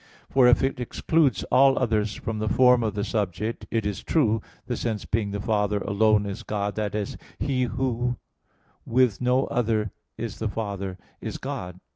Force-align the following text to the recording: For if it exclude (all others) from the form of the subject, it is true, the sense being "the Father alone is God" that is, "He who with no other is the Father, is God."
For 0.31 0.47
if 0.47 0.63
it 0.63 0.79
exclude 0.79 1.43
(all 1.51 1.77
others) 1.77 2.15
from 2.15 2.39
the 2.39 2.49
form 2.49 2.81
of 2.81 2.95
the 2.95 3.03
subject, 3.03 3.67
it 3.69 3.85
is 3.85 4.01
true, 4.03 4.41
the 4.65 4.75
sense 4.75 5.05
being 5.05 5.29
"the 5.29 5.39
Father 5.39 5.77
alone 5.77 6.25
is 6.25 6.41
God" 6.41 6.73
that 6.73 6.95
is, 6.95 7.17
"He 7.37 7.65
who 7.65 8.17
with 8.83 9.21
no 9.21 9.43
other 9.45 9.91
is 10.17 10.39
the 10.39 10.49
Father, 10.49 10.97
is 11.21 11.37
God." 11.37 11.79